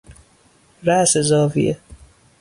راس 0.83 1.17
زاویه 1.17 1.77